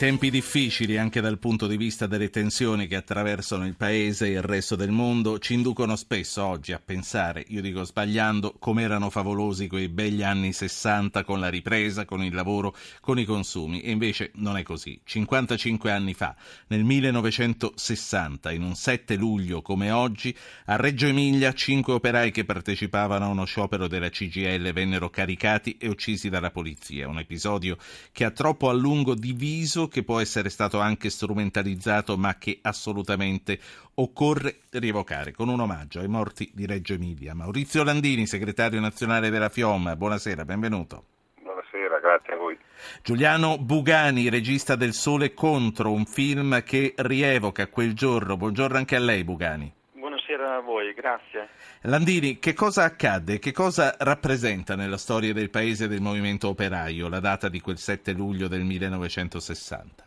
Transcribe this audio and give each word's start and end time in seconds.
Tempi 0.00 0.30
difficili 0.30 0.96
anche 0.96 1.20
dal 1.20 1.38
punto 1.38 1.66
di 1.66 1.76
vista 1.76 2.06
delle 2.06 2.30
tensioni 2.30 2.86
che 2.86 2.96
attraversano 2.96 3.66
il 3.66 3.76
paese 3.76 4.28
e 4.28 4.30
il 4.30 4.40
resto 4.40 4.74
del 4.74 4.92
mondo 4.92 5.38
ci 5.38 5.52
inducono 5.52 5.94
spesso 5.94 6.42
oggi 6.42 6.72
a 6.72 6.80
pensare, 6.82 7.44
io 7.48 7.60
dico 7.60 7.84
sbagliando, 7.84 8.54
come 8.58 8.80
erano 8.80 9.10
favolosi 9.10 9.68
quei 9.68 9.90
begli 9.90 10.22
anni 10.22 10.54
60 10.54 11.22
con 11.22 11.38
la 11.38 11.50
ripresa, 11.50 12.06
con 12.06 12.24
il 12.24 12.32
lavoro, 12.32 12.74
con 13.02 13.18
i 13.18 13.26
consumi. 13.26 13.82
E 13.82 13.90
invece 13.90 14.30
non 14.36 14.56
è 14.56 14.62
così. 14.62 14.98
55 15.04 15.92
anni 15.92 16.14
fa, 16.14 16.34
nel 16.68 16.82
1960, 16.82 18.52
in 18.52 18.62
un 18.62 18.74
7 18.74 19.16
luglio 19.16 19.60
come 19.60 19.90
oggi, 19.90 20.34
a 20.64 20.76
Reggio 20.76 21.08
Emilia 21.08 21.52
cinque 21.52 21.92
operai 21.92 22.30
che 22.30 22.46
partecipavano 22.46 23.26
a 23.26 23.28
uno 23.28 23.44
sciopero 23.44 23.86
della 23.86 24.08
CGL 24.08 24.72
vennero 24.72 25.10
caricati 25.10 25.76
e 25.78 25.88
uccisi 25.88 26.30
dalla 26.30 26.50
polizia. 26.50 27.06
Un 27.06 27.18
episodio 27.18 27.76
che 28.12 28.24
ha 28.24 28.30
troppo 28.30 28.70
a 28.70 28.72
lungo 28.72 29.14
diviso 29.14 29.88
che 29.90 30.02
può 30.02 30.20
essere 30.20 30.48
stato 30.48 30.80
anche 30.80 31.10
strumentalizzato 31.10 32.16
ma 32.16 32.38
che 32.38 32.60
assolutamente 32.62 33.58
occorre 33.96 34.60
rievocare 34.70 35.32
con 35.32 35.50
un 35.50 35.60
omaggio 35.60 36.00
ai 36.00 36.08
morti 36.08 36.50
di 36.54 36.64
Reggio 36.64 36.94
Emilia. 36.94 37.34
Maurizio 37.34 37.84
Landini, 37.84 38.26
segretario 38.26 38.80
nazionale 38.80 39.28
della 39.28 39.50
FIOM, 39.50 39.94
buonasera, 39.96 40.46
benvenuto. 40.46 41.04
Buonasera, 41.42 41.98
grazie 41.98 42.32
a 42.32 42.36
voi. 42.36 42.58
Giuliano 43.02 43.58
Bugani, 43.58 44.30
regista 44.30 44.76
del 44.76 44.94
Sole 44.94 45.34
contro, 45.34 45.92
un 45.92 46.06
film 46.06 46.62
che 46.62 46.94
rievoca 46.96 47.66
quel 47.68 47.92
giorno. 47.92 48.38
Buongiorno 48.38 48.78
anche 48.78 48.96
a 48.96 49.00
lei, 49.00 49.24
Bugani. 49.24 49.70
Buonasera 49.92 50.56
a 50.56 50.60
voi, 50.60 50.94
grazie. 50.94 51.48
Landini, 51.84 52.38
che 52.38 52.52
cosa 52.52 52.84
accadde? 52.84 53.38
Che 53.38 53.52
cosa 53.52 53.96
rappresenta 54.00 54.76
nella 54.76 54.98
storia 54.98 55.32
del 55.32 55.48
paese 55.48 55.88
del 55.88 56.02
movimento 56.02 56.48
operaio 56.48 57.08
la 57.08 57.20
data 57.20 57.48
di 57.48 57.58
quel 57.62 57.78
7 57.78 58.12
luglio 58.12 58.48
del 58.48 58.60
1960? 58.60 60.04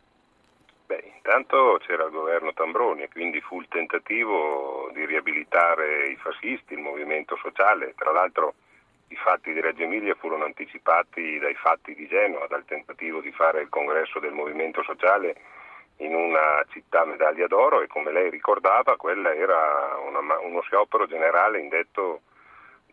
Beh, 0.85 1.13
intanto 1.15 1.79
c'era 1.83 2.05
il 2.05 2.11
governo 2.11 2.53
Tambroni 2.53 3.09
quindi 3.09 3.41
fu 3.41 3.59
il 3.59 3.65
tentativo 3.69 4.91
di 4.93 5.03
riabilitare 5.07 6.09
i 6.09 6.15
fascisti, 6.17 6.73
il 6.75 6.80
movimento 6.80 7.35
sociale. 7.41 7.95
Tra 7.97 8.11
l'altro 8.11 8.53
i 9.08 9.15
fatti 9.15 9.52
di 9.52 9.59
Reggio 9.59 9.81
Emilia 9.81 10.13
furono 10.13 10.45
anticipati 10.45 11.39
dai 11.39 11.55
fatti 11.55 11.95
di 11.95 12.08
Genova, 12.08 12.45
dal 12.45 12.65
tentativo 12.65 13.19
di 13.19 13.31
fare 13.31 13.63
il 13.63 13.69
congresso 13.69 14.19
del 14.19 14.33
movimento 14.33 14.83
sociale 14.83 15.37
in 15.97 16.16
una 16.16 16.66
città 16.69 17.05
medaglia 17.05 17.47
d'oro 17.47 17.81
e 17.81 17.88
come 17.88 18.11
lei 18.11 18.30
ricordava 18.30 18.97
quella 18.97 19.33
era 19.33 19.97
una, 20.05 20.39
uno 20.39 20.61
sciopero 20.61 21.05
generale 21.05 21.59
indetto 21.59 22.22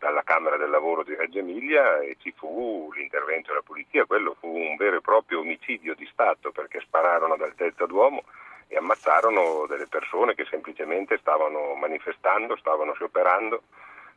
dalla 0.01 0.23
Camera 0.23 0.57
del 0.57 0.69
Lavoro 0.69 1.03
di 1.03 1.15
Reggio 1.15 1.39
Emilia 1.39 1.99
e 1.99 2.17
ci 2.19 2.33
fu 2.35 2.91
l'intervento 2.95 3.49
della 3.49 3.61
polizia, 3.61 4.05
quello 4.05 4.35
fu 4.39 4.47
un 4.47 4.75
vero 4.75 4.97
e 4.97 5.01
proprio 5.01 5.39
omicidio 5.39 5.93
di 5.93 6.07
Stato 6.11 6.51
perché 6.51 6.79
spararono 6.79 7.35
ad 7.35 7.41
altezza 7.41 7.85
d'uomo 7.85 8.23
e 8.67 8.77
ammazzarono 8.77 9.65
delle 9.67 9.87
persone 9.87 10.33
che 10.33 10.45
semplicemente 10.49 11.17
stavano 11.17 11.75
manifestando, 11.75 12.55
stavano 12.55 12.93
scioperando 12.93 13.63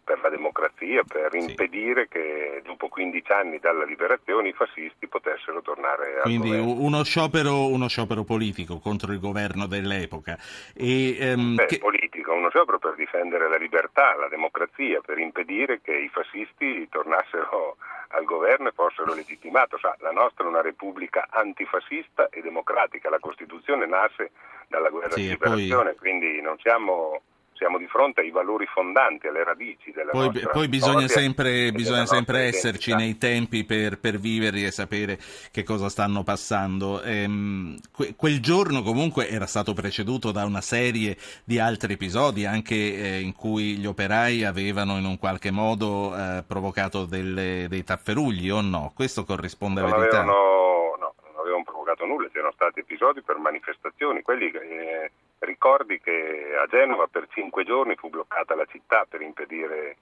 per 0.04 0.20
la 0.20 0.28
democrazia, 0.28 1.02
per 1.02 1.34
impedire 1.34 2.02
sì. 2.02 2.08
che 2.18 2.62
dopo 2.64 2.88
15 2.88 3.32
anni 3.32 3.58
dalla 3.58 3.84
liberazione 3.84 4.48
i 4.48 4.52
fascisti 4.52 5.08
potessero 5.08 5.62
tornare 5.62 6.18
a 6.18 6.22
Quindi 6.22 6.50
uno 6.50 7.02
sciopero, 7.02 7.68
uno 7.68 7.88
sciopero, 7.88 8.22
politico 8.22 8.78
contro 8.78 9.12
il 9.12 9.20
governo 9.20 9.66
dell'epoca. 9.66 10.38
E, 10.74 11.32
um, 11.34 11.54
Beh, 11.56 11.66
che... 11.66 11.78
politico, 11.78 12.34
uno 12.34 12.50
sciopero 12.50 12.78
per 12.78 12.94
difendere 12.94 13.48
la 13.48 13.56
libertà, 13.56 14.14
la 14.16 14.28
democrazia, 14.28 15.00
per 15.00 15.18
impedire 15.18 15.80
che 15.80 15.96
i 15.96 16.08
fascisti 16.08 16.86
tornassero 16.88 17.76
al 18.08 18.24
governo 18.24 18.68
e 18.68 18.72
fossero 18.72 19.14
legittimati. 19.14 19.76
Sa, 19.80 19.96
la 20.00 20.12
nostra 20.12 20.44
è 20.44 20.48
una 20.48 20.60
repubblica 20.60 21.26
antifascista 21.30 22.28
e 22.28 22.42
democratica, 22.42 23.08
la 23.08 23.18
Costituzione 23.18 23.86
nasce 23.86 24.30
dalla 24.68 24.90
guerra 24.90 25.12
sì, 25.12 25.22
di 25.22 25.28
liberazione, 25.28 25.90
poi... 25.90 25.98
quindi 25.98 26.40
non 26.40 26.58
siamo 26.58 27.22
siamo 27.54 27.78
di 27.78 27.86
fronte 27.86 28.20
ai 28.20 28.30
valori 28.30 28.66
fondanti, 28.66 29.28
alle 29.28 29.44
radici 29.44 29.92
della 29.92 30.10
poi, 30.10 30.26
nostra 30.26 30.50
Poi 30.50 30.68
bisogna 30.68 31.08
sempre, 31.08 31.72
bisogna 31.72 32.06
sempre 32.06 32.42
esserci 32.42 32.90
identità. 32.90 33.28
nei 33.28 33.38
tempi 33.38 33.64
per, 33.64 33.98
per, 33.98 34.18
viverli 34.18 34.64
e 34.64 34.70
sapere 34.70 35.18
che 35.50 35.62
cosa 35.62 35.88
stanno 35.88 36.22
passando. 36.22 37.02
Ehm, 37.02 37.78
que, 37.92 38.14
quel 38.16 38.40
giorno 38.40 38.82
comunque 38.82 39.28
era 39.28 39.46
stato 39.46 39.72
preceduto 39.72 40.32
da 40.32 40.44
una 40.44 40.60
serie 40.60 41.16
di 41.44 41.58
altri 41.58 41.94
episodi, 41.94 42.44
anche 42.44 42.74
eh, 42.74 43.20
in 43.20 43.32
cui 43.32 43.76
gli 43.76 43.86
operai 43.86 44.44
avevano 44.44 44.98
in 44.98 45.04
un 45.04 45.18
qualche 45.18 45.50
modo 45.50 46.14
eh, 46.14 46.42
provocato 46.46 47.04
delle, 47.04 47.66
dei 47.68 47.84
tafferugli 47.84 48.50
o 48.50 48.60
no? 48.60 48.92
Questo 48.94 49.24
corrisponde 49.24 49.80
non 49.80 49.92
a 49.92 49.96
verità? 49.96 50.18
Avevano, 50.18 50.96
no, 50.98 51.14
non 51.24 51.40
avevano 51.40 51.62
provocato 51.62 52.04
nulla, 52.04 52.28
c'erano 52.32 52.52
stati 52.52 52.80
episodi 52.80 53.22
per 53.22 53.38
manifestazioni, 53.38 54.22
quelli... 54.22 54.50
Eh, 54.50 55.10
ricordi 55.40 56.00
che 56.00 56.56
a 56.60 56.66
Genova 56.66 57.06
per 57.06 57.26
cinque 57.30 57.64
giorni 57.64 57.96
fu 57.96 58.08
bloccata 58.08 58.54
la 58.54 58.66
città 58.66 59.04
per 59.08 59.20
impedire, 59.20 59.96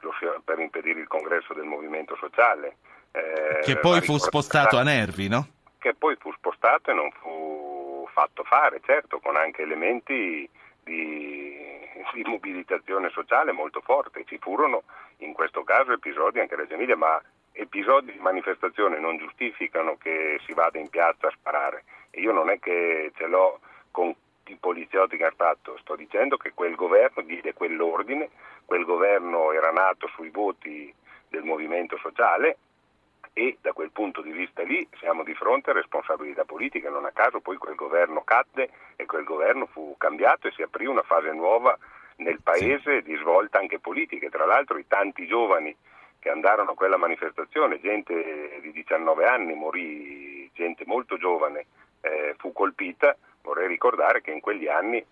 lo, 0.00 0.12
per 0.44 0.58
impedire 0.58 1.00
il 1.00 1.08
congresso 1.08 1.54
del 1.54 1.64
movimento 1.64 2.16
sociale. 2.16 2.76
Eh, 3.12 3.60
che 3.62 3.78
poi 3.78 4.00
fu 4.00 4.18
spostato 4.18 4.76
a 4.76 4.82
Nervi, 4.82 5.28
no? 5.28 5.46
Che 5.78 5.94
poi 5.94 6.16
fu 6.16 6.32
spostato 6.32 6.90
e 6.90 6.94
non 6.94 7.10
fu 7.12 8.08
fatto 8.12 8.42
fare, 8.44 8.80
certo, 8.84 9.20
con 9.20 9.36
anche 9.36 9.62
elementi 9.62 10.48
di, 10.82 11.56
di 12.14 12.24
mobilitazione 12.24 13.10
sociale 13.10 13.52
molto 13.52 13.80
forti. 13.80 14.26
Ci 14.26 14.38
furono 14.38 14.82
in 15.18 15.32
questo 15.32 15.62
caso 15.62 15.92
episodi 15.92 16.40
anche 16.40 16.54
a 16.54 16.56
Reggio 16.58 16.74
Emilia, 16.74 16.96
ma 16.96 17.22
episodi 17.52 18.12
di 18.12 18.18
manifestazione 18.18 18.98
non 18.98 19.16
giustificano 19.18 19.96
che 19.96 20.40
si 20.44 20.52
vada 20.52 20.78
in 20.78 20.88
piazza 20.88 21.28
a 21.28 21.32
sparare. 21.32 21.84
E 22.10 22.20
io 22.20 22.32
non 22.32 22.50
è 22.50 22.58
che 22.58 23.12
ce 23.16 23.26
l'ho 23.26 23.60
con 23.90 24.14
i 24.52 24.56
poliziotti 24.56 25.16
che 25.16 25.24
hanno 25.24 25.34
fatto, 25.36 25.76
sto 25.78 25.96
dicendo 25.96 26.36
che 26.36 26.52
quel 26.54 26.74
governo 26.74 27.22
diede 27.22 27.54
quell'ordine, 27.54 28.30
quel 28.64 28.84
governo 28.84 29.52
era 29.52 29.70
nato 29.70 30.08
sui 30.08 30.30
voti 30.30 30.92
del 31.28 31.42
movimento 31.42 31.96
sociale 31.98 32.58
e 33.32 33.56
da 33.60 33.72
quel 33.72 33.90
punto 33.90 34.20
di 34.20 34.32
vista 34.32 34.62
lì 34.62 34.86
siamo 34.98 35.22
di 35.22 35.34
fronte 35.34 35.70
a 35.70 35.74
responsabilità 35.74 36.44
politiche, 36.44 36.88
non 36.88 37.04
a 37.04 37.12
caso 37.12 37.40
poi 37.40 37.56
quel 37.56 37.76
governo 37.76 38.22
cadde 38.24 38.70
e 38.96 39.06
quel 39.06 39.24
governo 39.24 39.66
fu 39.66 39.94
cambiato 39.96 40.48
e 40.48 40.52
si 40.52 40.62
aprì 40.62 40.86
una 40.86 41.02
fase 41.02 41.30
nuova 41.32 41.78
nel 42.16 42.40
paese 42.42 43.02
di 43.02 43.14
svolta 43.16 43.58
anche 43.58 43.78
politica. 43.78 44.28
Tra 44.28 44.44
l'altro 44.44 44.78
i 44.78 44.86
tanti 44.88 45.26
giovani 45.26 45.74
che 46.18 46.30
andarono 46.30 46.72
a 46.72 46.74
quella 46.74 46.96
manifestazione, 46.96 47.80
gente 47.80 48.58
di 48.60 48.72
19 48.72 49.24
anni 49.24 49.54
morì, 49.54 50.50
gente 50.52 50.82
molto 50.86 51.16
giovane 51.16 51.66
eh, 52.00 52.34
fu 52.38 52.52
colpita 52.52 53.16
Vorrei 53.42 53.68
ricordare 53.68 54.20
che 54.20 54.30
in 54.30 54.40
quegli 54.40 54.66
anni 54.66 55.04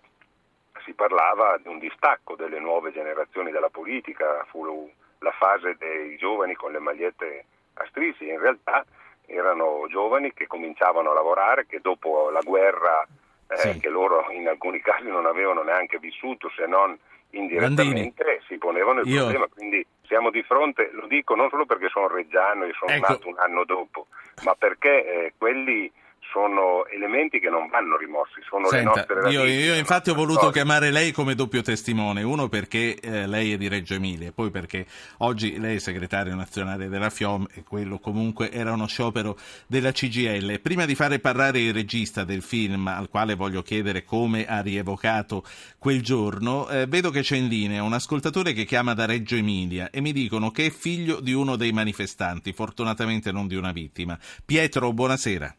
si 0.83 0.93
parlava 0.93 1.57
di 1.57 1.67
un 1.67 1.79
distacco 1.79 2.35
delle 2.35 2.59
nuove 2.59 2.91
generazioni 2.91 3.51
dalla 3.51 3.69
politica, 3.69 4.45
fu 4.49 4.89
la 5.19 5.31
fase 5.31 5.75
dei 5.77 6.15
giovani 6.17 6.53
con 6.55 6.71
le 6.71 6.79
magliette 6.79 7.45
a 7.75 7.85
strisci, 7.89 8.27
in 8.27 8.39
realtà 8.39 8.85
erano 9.25 9.85
giovani 9.89 10.33
che 10.33 10.47
cominciavano 10.47 11.11
a 11.11 11.13
lavorare, 11.13 11.65
che 11.67 11.79
dopo 11.81 12.29
la 12.29 12.41
guerra, 12.41 13.05
eh, 13.47 13.57
sì. 13.57 13.79
che 13.79 13.89
loro 13.89 14.25
in 14.31 14.47
alcuni 14.47 14.79
casi 14.81 15.07
non 15.07 15.25
avevano 15.25 15.63
neanche 15.63 15.99
vissuto 15.99 16.49
se 16.55 16.65
non 16.65 16.97
indirettamente, 17.31 18.23
Bandini. 18.23 18.45
si 18.47 18.57
ponevano 18.57 19.01
il 19.01 19.07
Io... 19.07 19.21
problema. 19.21 19.47
Quindi 19.47 19.85
siamo 20.05 20.29
di 20.29 20.41
fronte, 20.43 20.89
lo 20.93 21.07
dico 21.07 21.35
non 21.35 21.49
solo 21.49 21.65
perché 21.65 21.89
sono 21.89 22.07
reggiano 22.07 22.63
e 22.63 22.73
sono 22.73 22.91
ecco. 22.91 23.11
nato 23.11 23.27
un 23.27 23.35
anno 23.37 23.65
dopo, 23.65 24.07
ma 24.43 24.55
perché 24.55 25.05
eh, 25.05 25.33
quelli 25.37 25.91
sono 26.31 26.85
elementi 26.87 27.39
che 27.39 27.49
non 27.49 27.67
vanno 27.67 27.97
rimossi, 27.97 28.41
sono 28.47 28.67
Senta, 28.67 28.77
le 28.77 28.95
nostre 28.95 29.21
radici. 29.21 29.35
Io, 29.35 29.45
io 29.45 29.75
infatti 29.75 30.09
ho 30.09 30.13
voluto 30.13 30.39
storia. 30.39 30.63
chiamare 30.63 30.91
lei 30.91 31.11
come 31.11 31.35
doppio 31.35 31.61
testimone, 31.61 32.23
uno 32.23 32.47
perché 32.47 32.99
eh, 32.99 33.27
lei 33.27 33.53
è 33.53 33.57
di 33.57 33.67
Reggio 33.67 33.95
Emilia 33.95 34.27
e 34.27 34.31
poi 34.31 34.49
perché 34.49 34.85
oggi 35.19 35.59
lei 35.59 35.75
è 35.75 35.79
segretario 35.79 36.35
nazionale 36.35 36.89
della 36.89 37.09
FIOM 37.09 37.47
e 37.53 37.63
quello 37.63 37.99
comunque 37.99 38.51
era 38.51 38.73
uno 38.73 38.87
sciopero 38.87 39.37
della 39.67 39.91
CGL. 39.91 40.59
Prima 40.59 40.85
di 40.85 40.95
fare 40.95 41.19
parlare 41.19 41.59
il 41.59 41.73
regista 41.73 42.23
del 42.23 42.41
film, 42.41 42.87
al 42.87 43.09
quale 43.09 43.35
voglio 43.35 43.61
chiedere 43.61 44.03
come 44.03 44.45
ha 44.45 44.61
rievocato 44.61 45.43
quel 45.77 46.01
giorno, 46.01 46.67
eh, 46.69 46.85
vedo 46.87 47.09
che 47.09 47.21
c'è 47.21 47.37
in 47.37 47.47
linea 47.47 47.83
un 47.83 47.93
ascoltatore 47.93 48.53
che 48.53 48.65
chiama 48.65 48.93
da 48.93 49.05
Reggio 49.05 49.35
Emilia 49.35 49.89
e 49.89 50.01
mi 50.01 50.11
dicono 50.11 50.51
che 50.51 50.67
è 50.67 50.69
figlio 50.69 51.19
di 51.19 51.33
uno 51.33 51.55
dei 51.55 51.71
manifestanti, 51.71 52.53
fortunatamente 52.53 53.31
non 53.31 53.47
di 53.47 53.55
una 53.55 53.71
vittima. 53.71 54.17
Pietro, 54.45 54.91
buonasera. 54.93 55.55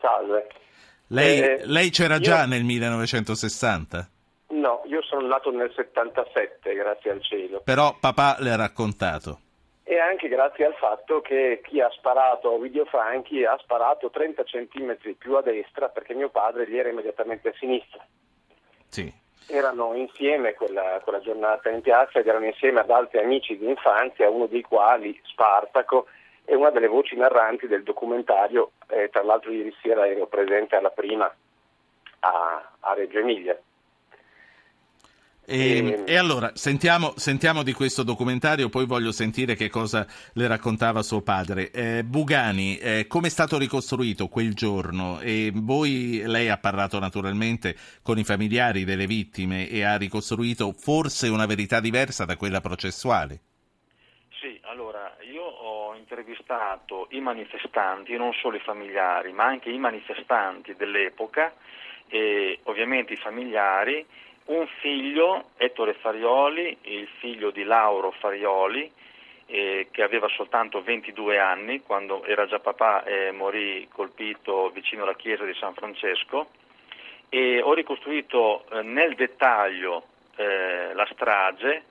Salve. 0.00 0.46
Lei, 1.08 1.40
eh, 1.40 1.60
lei 1.64 1.90
c'era 1.90 2.16
io... 2.16 2.20
già 2.20 2.46
nel 2.46 2.64
1960? 2.64 4.08
No, 4.48 4.82
io 4.86 5.02
sono 5.02 5.26
nato 5.26 5.50
nel 5.50 5.72
77, 5.74 6.74
grazie 6.74 7.10
al 7.10 7.22
cielo. 7.22 7.60
Però 7.64 7.96
papà 7.98 8.36
le 8.40 8.50
ha 8.50 8.56
raccontato. 8.56 9.40
E 9.84 9.98
anche 9.98 10.28
grazie 10.28 10.66
al 10.66 10.74
fatto 10.74 11.22
che 11.22 11.62
chi 11.64 11.80
ha 11.80 11.88
sparato 11.90 12.48
a 12.48 12.52
Ovidio 12.52 12.84
Franchi 12.84 13.44
ha 13.44 13.56
sparato 13.62 14.10
30 14.10 14.44
centimetri 14.44 15.14
più 15.14 15.34
a 15.34 15.40
destra 15.40 15.88
perché 15.88 16.12
mio 16.12 16.28
padre 16.28 16.68
gli 16.68 16.76
era 16.76 16.90
immediatamente 16.90 17.48
a 17.48 17.54
sinistra. 17.58 18.06
Sì. 18.88 19.10
Erano 19.46 19.94
insieme 19.94 20.52
quella, 20.52 21.00
quella 21.02 21.20
giornata 21.20 21.70
in 21.70 21.80
piazza 21.80 22.18
ed 22.18 22.26
erano 22.26 22.44
insieme 22.44 22.80
ad 22.80 22.90
altri 22.90 23.18
amici 23.18 23.56
di 23.56 23.66
infanzia, 23.66 24.28
uno 24.28 24.44
dei 24.44 24.60
quali, 24.60 25.18
Spartaco, 25.24 26.06
è 26.48 26.54
una 26.54 26.70
delle 26.70 26.86
voci 26.86 27.14
narranti 27.14 27.66
del 27.66 27.82
documentario, 27.82 28.70
eh, 28.88 29.10
tra 29.10 29.22
l'altro 29.22 29.52
ieri 29.52 29.70
sera 29.82 30.08
ero 30.08 30.26
presente 30.28 30.76
alla 30.76 30.88
prima 30.88 31.30
a, 32.20 32.72
a 32.80 32.94
Reggio 32.94 33.18
Emilia. 33.18 33.60
E, 35.44 35.76
ehm, 35.76 36.04
e, 36.06 36.16
allora 36.16 36.52
sentiamo, 36.54 37.12
sentiamo, 37.16 37.62
di 37.62 37.74
questo 37.74 38.02
documentario, 38.02 38.70
poi 38.70 38.86
voglio 38.86 39.12
sentire 39.12 39.56
che 39.56 39.68
cosa 39.68 40.06
le 40.32 40.46
raccontava 40.46 41.02
suo 41.02 41.20
padre. 41.20 41.70
Eh, 41.70 42.02
Bugani, 42.02 42.78
eh, 42.78 43.06
come 43.06 43.26
è 43.26 43.30
stato 43.30 43.58
ricostruito 43.58 44.28
quel 44.28 44.54
giorno? 44.54 45.20
E 45.20 45.52
voi, 45.54 46.22
lei 46.24 46.48
ha 46.48 46.56
parlato 46.56 46.98
naturalmente 46.98 47.76
con 48.02 48.16
i 48.16 48.24
familiari 48.24 48.84
delle 48.84 49.06
vittime 49.06 49.68
e 49.68 49.82
ha 49.82 49.98
ricostruito 49.98 50.72
forse 50.72 51.28
una 51.28 51.44
verità 51.44 51.78
diversa 51.78 52.24
da 52.24 52.38
quella 52.38 52.62
processuale? 52.62 53.40
Sì, 54.40 54.58
allora 54.62 55.07
ho 55.88 55.94
intervistato 55.94 57.06
i 57.10 57.20
manifestanti, 57.20 58.14
non 58.16 58.34
solo 58.34 58.56
i 58.56 58.60
familiari, 58.60 59.32
ma 59.32 59.44
anche 59.44 59.70
i 59.70 59.78
manifestanti 59.78 60.74
dell'epoca 60.74 61.54
e 62.08 62.58
ovviamente 62.64 63.14
i 63.14 63.16
familiari 63.16 64.04
un 64.46 64.66
figlio, 64.80 65.50
Ettore 65.56 65.94
Farioli, 65.94 66.76
il 66.82 67.08
figlio 67.18 67.50
di 67.50 67.64
Lauro 67.64 68.10
Farioli, 68.12 68.90
eh, 69.46 69.88
che 69.90 70.02
aveva 70.02 70.28
soltanto 70.28 70.82
22 70.82 71.38
anni 71.38 71.82
quando 71.82 72.24
era 72.24 72.46
già 72.46 72.58
papà 72.58 73.04
e 73.04 73.30
morì 73.30 73.86
colpito 73.90 74.70
vicino 74.70 75.02
alla 75.02 75.16
chiesa 75.16 75.44
di 75.44 75.54
San 75.54 75.74
Francesco. 75.74 76.48
E 77.28 77.60
ho 77.60 77.74
ricostruito 77.74 78.64
eh, 78.70 78.82
nel 78.82 79.14
dettaglio 79.14 80.04
eh, 80.36 80.94
la 80.94 81.06
strage 81.12 81.82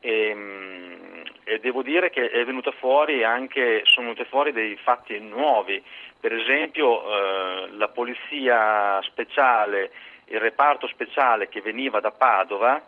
e, 0.00 0.34
mm, 0.34 1.17
e, 1.48 1.58
devo 1.60 1.82
dire 1.82 2.10
che 2.10 2.30
è 2.30 2.44
venuta 2.44 2.70
fuori 2.72 3.24
anche, 3.24 3.82
sono 3.84 4.08
venute 4.08 4.26
fuori 4.26 4.52
dei 4.52 4.76
fatti 4.76 5.18
nuovi. 5.18 5.82
Per 6.20 6.32
esempio 6.32 7.02
eh, 7.02 7.68
la 7.72 7.88
polizia 7.88 9.00
speciale 9.02 9.90
il 10.28 10.40
reparto 10.40 10.86
speciale 10.88 11.48
che 11.48 11.60
veniva 11.60 12.00
da 12.00 12.10
Padova, 12.10 12.80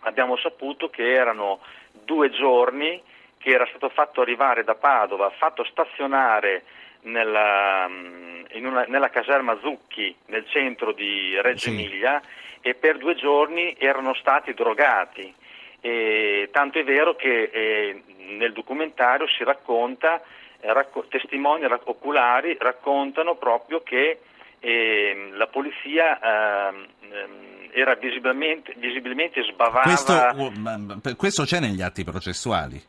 abbiamo 0.00 0.36
saputo 0.36 0.90
che 0.90 1.12
erano 1.12 1.60
due 1.90 2.30
giorni 2.30 3.02
che 3.38 3.50
era 3.50 3.66
stato 3.66 3.88
fatto 3.88 4.20
arrivare 4.20 4.62
da 4.62 4.74
Padova, 4.74 5.30
fatto 5.30 5.64
stazionare 5.64 6.62
nella, 7.02 7.86
mm, 7.88 8.44
una, 8.64 8.84
nella 8.86 9.10
caserma 9.10 9.58
Zucchi 9.60 10.14
nel 10.26 10.46
centro 10.48 10.92
di 10.92 11.40
Reggio 11.40 11.70
Emilia 11.70 12.22
e 12.60 12.74
per 12.74 12.98
due 12.98 13.16
giorni 13.16 13.74
erano 13.78 14.14
stati 14.14 14.54
drogati. 14.54 15.34
E, 15.82 16.48
tanto 16.52 16.78
è 16.78 16.84
vero 16.84 17.14
che 17.16 17.50
eh, 17.52 18.02
nel 18.38 18.52
documentario 18.52 19.26
si 19.28 19.44
racconta, 19.44 20.22
eh, 20.60 20.72
racco- 20.72 21.04
testimoni 21.08 21.66
rac- 21.66 21.86
oculari 21.88 22.56
raccontano 22.58 23.34
proprio 23.34 23.82
che 23.82 24.20
e 24.64 25.30
la 25.32 25.48
polizia 25.48 26.20
ehm, 26.20 26.86
ehm, 27.10 27.68
era 27.72 27.96
visibilmente, 27.96 28.72
visibilmente 28.76 29.42
sbavata. 29.42 29.80
Questo, 29.80 30.12
uh, 30.12 31.16
questo, 31.16 31.42
c'è 31.42 31.58
negli 31.58 31.82
atti 31.82 32.04
processuali? 32.04 32.80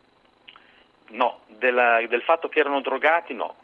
No, 1.14 1.40
della, 1.48 2.00
del 2.08 2.22
fatto 2.22 2.48
che 2.48 2.60
erano 2.60 2.80
drogati 2.82 3.34
no. 3.34 3.56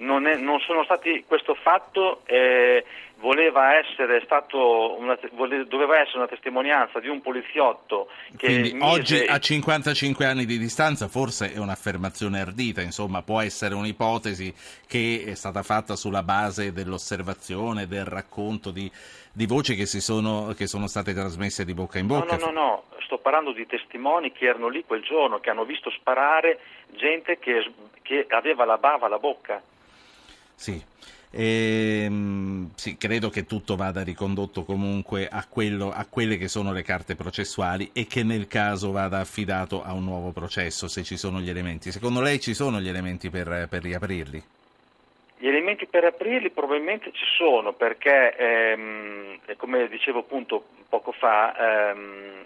Non, 0.00 0.26
è, 0.26 0.36
non 0.36 0.60
sono 0.60 0.82
stati, 0.84 1.24
questo 1.26 1.54
fatto 1.54 2.22
eh, 2.26 2.84
voleva 3.20 3.76
essere 3.76 4.22
stato 4.24 4.98
una, 4.98 5.18
vole, 5.32 5.66
doveva 5.66 6.00
essere 6.00 6.18
una 6.18 6.26
testimonianza 6.26 7.00
di 7.00 7.08
un 7.08 7.20
poliziotto 7.20 8.08
che 8.36 8.46
Quindi 8.46 8.72
mise... 8.72 8.86
oggi 8.86 9.24
a 9.26 9.38
55 9.38 10.24
anni 10.24 10.46
di 10.46 10.58
distanza 10.58 11.06
forse 11.06 11.52
è 11.52 11.58
un'affermazione 11.58 12.40
ardita, 12.40 12.80
insomma 12.80 13.22
può 13.22 13.40
essere 13.40 13.74
un'ipotesi 13.74 14.52
che 14.86 15.24
è 15.26 15.34
stata 15.34 15.62
fatta 15.62 15.96
sulla 15.96 16.22
base 16.22 16.72
dell'osservazione, 16.72 17.86
del 17.86 18.06
racconto 18.06 18.70
di, 18.70 18.90
di 19.32 19.46
voci 19.46 19.74
che, 19.74 19.86
sono, 19.86 20.54
che 20.56 20.66
sono 20.66 20.86
state 20.86 21.12
trasmesse 21.12 21.64
di 21.64 21.74
bocca 21.74 21.98
in 21.98 22.06
bocca. 22.06 22.36
No, 22.36 22.46
no, 22.46 22.50
no, 22.50 22.60
no, 22.60 22.82
sto 23.00 23.18
parlando 23.18 23.52
di 23.52 23.66
testimoni 23.66 24.32
che 24.32 24.46
erano 24.46 24.68
lì 24.68 24.82
quel 24.84 25.02
giorno, 25.02 25.40
che 25.40 25.50
hanno 25.50 25.64
visto 25.64 25.90
sparare 25.90 26.58
gente 26.96 27.38
che, 27.38 27.70
che 28.00 28.24
aveva 28.30 28.64
la 28.64 28.78
bava 28.78 29.06
alla 29.06 29.18
bocca. 29.18 29.62
Sì. 30.60 30.78
E, 31.32 32.02
ehm, 32.04 32.72
sì, 32.74 32.98
credo 32.98 33.30
che 33.30 33.46
tutto 33.46 33.76
vada 33.76 34.02
ricondotto 34.02 34.64
comunque 34.64 35.26
a, 35.26 35.46
quello, 35.48 35.90
a, 35.90 36.04
quelle 36.04 36.36
che 36.36 36.48
sono 36.48 36.70
le 36.70 36.82
carte 36.82 37.14
processuali 37.14 37.92
e 37.94 38.06
che 38.06 38.22
nel 38.24 38.46
caso 38.46 38.92
vada 38.92 39.20
affidato 39.20 39.82
a 39.82 39.94
un 39.94 40.04
nuovo 40.04 40.32
processo 40.32 40.86
se 40.86 41.02
ci 41.02 41.16
sono 41.16 41.40
gli 41.40 41.48
elementi. 41.48 41.90
Secondo 41.90 42.20
lei 42.20 42.40
ci 42.40 42.52
sono 42.52 42.78
gli 42.78 42.88
elementi 42.88 43.30
per, 43.30 43.68
per 43.70 43.82
riaprirli? 43.82 44.42
Gli 45.38 45.48
elementi 45.48 45.86
per 45.86 46.04
aprirli 46.04 46.50
probabilmente 46.50 47.10
ci 47.12 47.24
sono 47.38 47.72
perché, 47.72 48.36
ehm, 48.36 49.38
come 49.56 49.88
dicevo 49.88 50.18
appunto 50.18 50.62
poco 50.90 51.12
fa, 51.12 51.90
ehm, 51.90 52.44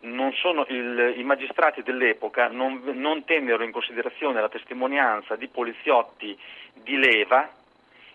il, 0.00 1.14
i 1.16 1.22
magistrati 1.24 1.82
dell'epoca 1.82 2.48
non, 2.48 2.80
non 2.94 3.24
tennero 3.24 3.64
in 3.64 3.72
considerazione 3.72 4.40
la 4.40 4.48
testimonianza 4.48 5.36
di 5.36 5.48
poliziotti 5.48 6.38
di 6.74 6.96
leva 6.96 7.50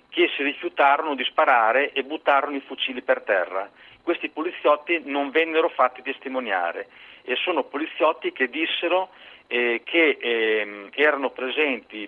che 0.09 0.29
si 0.35 0.43
rifiutarono 0.43 1.15
di 1.15 1.23
sparare 1.23 1.91
e 1.91 2.03
buttarono 2.03 2.55
i 2.55 2.61
fucili 2.61 3.01
per 3.01 3.21
terra. 3.21 3.69
Questi 4.01 4.29
poliziotti 4.29 5.01
non 5.05 5.31
vennero 5.31 5.69
fatti 5.69 6.01
testimoniare 6.01 6.87
e 7.23 7.35
sono 7.35 7.63
poliziotti 7.63 8.31
che 8.31 8.49
dissero 8.49 9.09
eh, 9.47 9.81
che 9.83 10.17
eh, 10.19 10.89
erano 10.93 11.31
presenti 11.31 12.07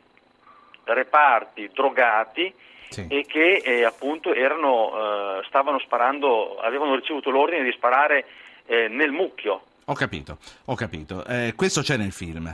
reparti 0.84 1.70
drogati 1.74 2.54
sì. 2.90 3.08
e 3.10 3.26
che 3.26 3.62
eh, 3.64 3.84
appunto 3.84 4.34
erano, 4.34 5.40
eh, 5.40 5.44
stavano 5.48 5.80
sparando, 5.80 6.60
avevano 6.60 6.96
ricevuto 6.96 7.30
l'ordine 7.30 7.64
di 7.64 7.72
sparare 7.72 8.26
eh, 8.66 8.88
nel 8.88 9.12
mucchio. 9.12 9.62
Ho 9.86 9.94
capito, 9.94 10.38
ho 10.66 10.76
capito. 10.76 11.24
Eh, 11.26 11.54
questo 11.56 11.82
c'è 11.82 11.98
nel 11.98 12.12
film. 12.12 12.54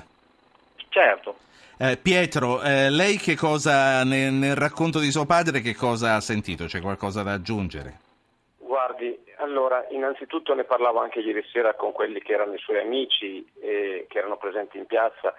Certo. 0.90 1.38
Eh, 1.78 1.98
Pietro, 1.98 2.62
eh, 2.62 2.90
lei 2.90 3.18
che 3.18 3.36
cosa 3.36 4.04
nel, 4.04 4.34
nel, 4.34 4.56
racconto 4.56 5.00
di 5.00 5.10
suo 5.10 5.26
padre 5.26 5.62
che 5.62 5.74
cosa 5.74 6.16
ha 6.16 6.20
sentito? 6.20 6.66
C'è 6.66 6.82
qualcosa 6.82 7.24
da 7.24 7.34
aggiungere? 7.34 8.00
Guardi, 8.58 9.18
allora, 9.38 9.86
innanzitutto 9.90 10.54
ne 10.54 10.64
parlavo 10.64 11.00
anche 11.00 11.20
ieri 11.20 11.44
sera 11.52 11.74
con 11.74 11.92
quelli 11.92 12.22
che 12.22 12.34
erano 12.34 12.54
i 12.54 12.60
suoi 12.60 12.80
amici 12.80 13.46
che 13.60 14.18
erano 14.18 14.38
presenti 14.38 14.78
in 14.78 14.86
piazza 14.86 15.34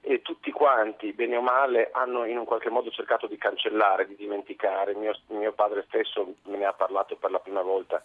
e 0.00 0.22
tutti 0.22 0.50
quanti, 0.50 1.12
bene 1.12 1.36
o 1.36 1.42
male, 1.42 1.90
hanno 1.92 2.24
in 2.24 2.38
un 2.38 2.44
qualche 2.44 2.70
modo 2.70 2.90
cercato 2.90 3.26
di 3.26 3.36
cancellare, 3.36 4.06
di 4.06 4.16
dimenticare. 4.16 4.94
Mio, 4.94 5.14
mio 5.28 5.52
padre 5.52 5.84
stesso 5.88 6.34
me 6.44 6.58
ne 6.58 6.64
ha 6.64 6.72
parlato 6.72 7.16
per 7.16 7.30
la 7.30 7.40
prima 7.40 7.62
volta 7.62 8.02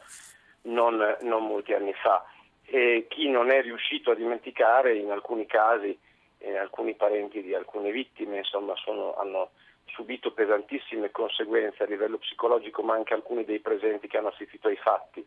non, 0.63 1.17
non 1.21 1.45
molti 1.45 1.73
anni 1.73 1.93
fa. 1.93 2.25
E 2.65 3.05
chi 3.09 3.29
non 3.29 3.49
è 3.49 3.61
riuscito 3.61 4.11
a 4.11 4.15
dimenticare, 4.15 4.95
in 4.95 5.11
alcuni 5.11 5.45
casi, 5.45 5.97
eh, 6.39 6.57
alcuni 6.57 6.95
parenti 6.95 7.41
di 7.41 7.53
alcune 7.53 7.91
vittime 7.91 8.37
insomma, 8.37 8.75
sono, 8.75 9.15
hanno 9.15 9.51
subito 9.85 10.31
pesantissime 10.31 11.11
conseguenze 11.11 11.83
a 11.83 11.87
livello 11.87 12.17
psicologico, 12.17 12.81
ma 12.81 12.95
anche 12.95 13.13
alcuni 13.13 13.45
dei 13.45 13.59
presenti 13.59 14.07
che 14.07 14.17
hanno 14.17 14.29
assistito 14.29 14.67
ai 14.67 14.77
fatti, 14.77 15.25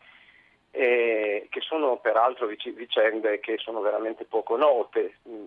eh, 0.70 1.46
che 1.48 1.60
sono 1.60 1.98
peraltro 1.98 2.46
vicende 2.46 3.38
che 3.40 3.56
sono 3.58 3.80
veramente 3.80 4.24
poco 4.24 4.56
note. 4.56 5.18
Mm, 5.28 5.46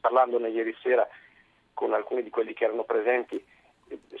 parlandone 0.00 0.50
ieri 0.50 0.76
sera 0.82 1.08
con 1.72 1.94
alcuni 1.94 2.22
di 2.22 2.30
quelli 2.30 2.52
che 2.52 2.64
erano 2.64 2.84
presenti, 2.84 3.42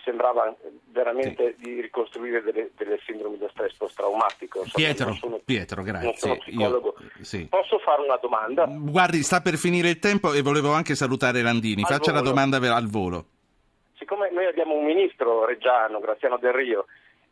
sembrava 0.02 0.54
veramente 0.94 1.56
sì. 1.58 1.64
di 1.64 1.80
ricostruire 1.80 2.42
delle, 2.42 2.70
delle, 2.76 2.98
sindromi 3.04 3.36
da 3.36 3.48
stress 3.50 3.74
post-traumatico. 3.76 4.64
Pietro, 4.72 5.12
sono, 5.14 5.40
Pietro, 5.44 5.82
grazie. 5.82 6.40
Io, 6.46 6.94
sì. 7.20 7.46
Posso 7.50 7.78
fare 7.80 8.02
una 8.02 8.16
domanda? 8.16 8.64
Guardi, 8.66 9.22
sta 9.22 9.40
per 9.42 9.56
finire 9.56 9.90
il 9.90 9.98
tempo 9.98 10.32
e 10.32 10.40
volevo 10.40 10.72
anche 10.72 10.94
salutare 10.94 11.42
Landini. 11.42 11.82
Al 11.82 11.88
Faccia 11.88 12.12
volo. 12.12 12.22
la 12.22 12.30
domanda 12.30 12.74
al 12.74 12.88
volo. 12.88 13.26
Siccome 13.98 14.30
noi 14.30 14.46
abbiamo 14.46 14.74
un 14.74 14.84
ministro 14.84 15.44
reggiano, 15.44 15.98
Graziano 15.98 16.38
Del 16.38 16.52
Rio, 16.52 16.86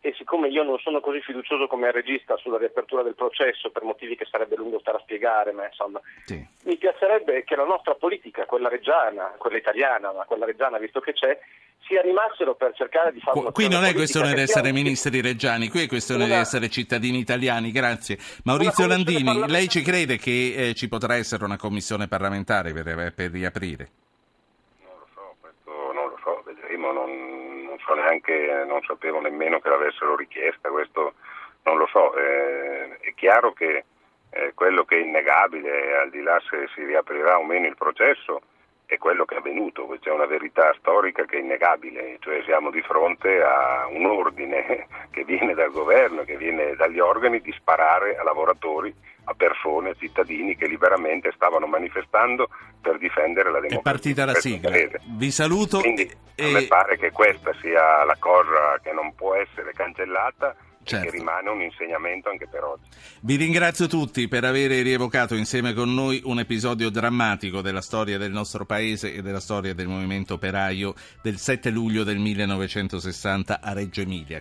e 0.04 0.12
siccome 0.18 0.49
io 0.49 0.64
non 0.64 0.80
sono 0.80 1.00
così 1.00 1.21
fiducioso 1.21 1.68
come 1.68 1.87
il 1.87 1.92
regista 1.92 2.37
sulla 2.37 2.59
riapertura 2.59 3.04
del 3.04 3.14
processo 3.14 3.71
per 3.71 3.85
motivi 3.85 4.16
che 4.16 4.26
sarebbe 4.28 4.56
lungo 4.56 4.80
stare 4.80 4.97
a 4.97 5.00
spiegare, 5.00 5.52
ma 5.52 5.64
insomma 5.66 6.00
sì. 6.25 6.44
mi 6.64 6.76
piacerebbe 6.76 7.44
che 7.44 7.54
la 7.54 7.64
nostra 7.64 7.94
politica, 7.94 8.44
quella 8.44 8.68
reggiana, 8.68 9.32
quella 9.38 9.59
italiana, 9.59 10.11
ma 10.11 10.25
quella 10.25 10.44
reggiana 10.44 10.78
visto 10.78 10.99
che 10.99 11.12
c'è, 11.12 11.38
si 11.87 11.97
animassero 11.97 12.56
per 12.56 12.75
cercare 12.75 13.12
di 13.12 13.21
fare 13.21 13.38
una 13.38 13.52
Qui 13.52 13.68
non 13.68 13.85
è 13.85 13.94
questione 13.94 14.35
di 14.35 14.40
essere 14.40 14.73
ministri 14.73 15.21
reggiani, 15.21 15.68
qui 15.68 15.85
è 15.85 15.87
questione 15.87 16.25
una... 16.25 16.35
di 16.35 16.40
essere 16.40 16.68
cittadini 16.68 17.18
italiani, 17.18 17.71
grazie. 17.71 18.18
Maurizio 18.42 18.88
Landini, 18.88 19.47
lei 19.47 19.68
ci 19.68 19.82
crede 19.82 20.18
che 20.18 20.54
eh, 20.56 20.75
ci 20.75 20.88
potrà 20.88 21.14
essere 21.14 21.44
una 21.44 21.56
commissione 21.56 22.09
parlamentare 22.09 22.73
per, 22.73 22.88
eh, 22.88 23.12
per 23.12 23.30
riaprire? 23.30 23.88
Non 24.82 24.99
lo 24.99 25.06
so, 25.14 25.37
questo 25.38 25.92
non 25.92 26.09
lo 26.09 26.18
so, 26.25 26.42
vedremo, 26.44 26.90
non, 26.90 27.21
so 27.84 27.94
neanche, 27.94 28.64
non 28.66 28.82
sapevo 28.82 29.20
nemmeno 29.20 29.60
che 29.60 29.68
l'avessero 29.68 30.16
richiesta, 30.16 30.70
questo 30.70 31.14
non 31.64 31.78
lo 31.78 31.86
so. 31.86 32.14
Eh, 32.16 32.98
è 33.00 33.14
chiaro 33.14 33.52
che 33.52 33.84
eh, 34.30 34.52
quello 34.54 34.84
che 34.84 34.96
è 34.96 35.02
innegabile, 35.02 35.96
al 35.96 36.10
di 36.10 36.22
là 36.22 36.40
se 36.48 36.68
si 36.74 36.84
riaprirà 36.84 37.38
o 37.38 37.44
meno 37.44 37.66
il 37.66 37.76
processo, 37.76 38.42
è 38.92 38.99
quello 38.99 39.25
che 39.25 39.37
è 39.37 39.38
avvenuto, 39.38 39.88
c'è 40.00 40.11
una 40.11 40.26
verità 40.26 40.75
storica 40.78 41.25
che 41.25 41.38
è 41.38 41.40
innegabile, 41.40 42.18
cioè 42.20 42.42
siamo 42.44 42.70
di 42.70 42.82
fronte 42.82 43.40
a 43.40 43.87
un 43.90 44.04
ordine 44.04 44.87
che 45.11 45.25
viene 45.25 45.54
dal 45.54 45.70
governo, 45.70 46.25
che 46.25 46.37
viene 46.37 46.75
dagli 46.76 46.99
organi 46.99 47.40
di 47.40 47.52
sparare 47.52 48.18
a 48.18 48.22
lavoratori, 48.22 48.94
a 49.25 49.32
persone, 49.32 49.90
a 49.90 49.94
cittadini 49.99 50.56
che 50.56 50.66
liberamente 50.66 51.32
stavano 51.34 51.66
manifestando 51.66 52.50
per 52.82 52.99
difendere 52.99 53.50
la 53.50 53.61
democrazia. 53.61 53.80
È 53.80 53.82
partita 53.82 54.25
la 54.26 54.34
sigla. 54.34 54.70
Vi 55.16 55.30
saluto. 55.30 55.78
Quindi 55.78 56.11
e... 56.34 56.44
a 56.44 56.50
me 56.50 56.66
pare 56.66 56.99
che 56.99 57.12
questa 57.12 57.54
sia 57.62 58.04
la 58.04 58.16
cosa 58.18 58.78
che 58.82 58.92
non 58.92 59.14
può 59.14 59.34
essere 59.37 59.72
cancellata 59.72 60.54
certo. 60.84 61.10
che 61.10 61.16
rimane 61.16 61.50
un 61.50 61.60
insegnamento 61.60 62.28
anche 62.28 62.46
per 62.46 62.64
oggi. 62.64 62.88
Vi 63.20 63.36
ringrazio 63.36 63.86
tutti 63.86 64.28
per 64.28 64.44
aver 64.44 64.70
rievocato 64.82 65.34
insieme 65.34 65.74
con 65.74 65.92
noi 65.92 66.20
un 66.24 66.38
episodio 66.38 66.90
drammatico 66.90 67.60
della 67.60 67.80
storia 67.80 68.18
del 68.18 68.32
nostro 68.32 68.64
paese 68.64 69.14
e 69.14 69.22
della 69.22 69.40
storia 69.40 69.74
del 69.74 69.88
movimento 69.88 70.34
operaio 70.34 70.94
del 71.20 71.38
7 71.38 71.70
luglio 71.70 72.04
del 72.04 72.18
1960 72.18 73.60
a 73.60 73.72
Reggio 73.72 74.00
Emilia. 74.00 74.40